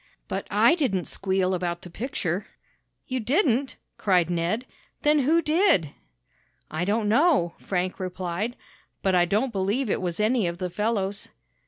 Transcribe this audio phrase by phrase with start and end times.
[0.27, 2.47] But I didn't squeal about the picture!"
[3.05, 4.65] "You didn't?" cried Ned.
[5.03, 5.91] "Then who did?"
[6.71, 8.55] "I don't know," Frank replied,
[9.03, 11.29] "but I don't believe it was any of the fellows."